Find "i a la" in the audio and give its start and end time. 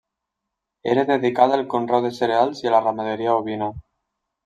2.67-2.83